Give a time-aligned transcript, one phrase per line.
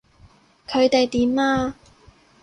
[0.67, 1.75] 佢哋點啊？